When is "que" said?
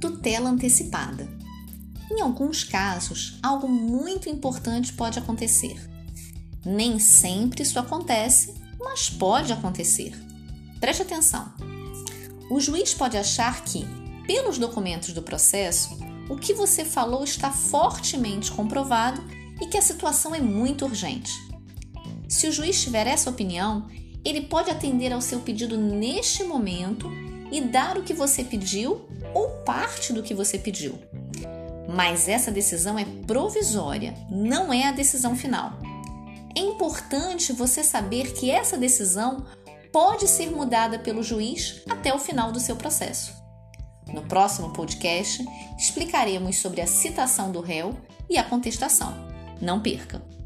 13.62-13.86, 16.36-16.54, 19.66-19.76, 28.02-28.14, 30.22-30.34, 38.32-38.50